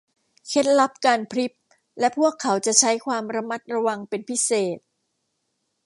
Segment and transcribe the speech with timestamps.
[0.47, 1.53] เคล็ดลับการพริบ
[1.99, 4.77] และพวกเขาจะใช้ความระมัดระวังเป็นพิเศษ